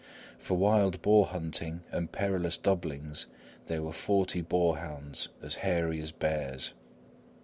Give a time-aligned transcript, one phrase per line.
[0.39, 3.27] For wild boar hunting and perilous doublings,
[3.67, 6.73] there were forty boarhounds as hairy as bears.